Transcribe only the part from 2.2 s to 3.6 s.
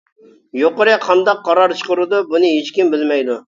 بۇنى ھېچكىم بىلمەيدۇ.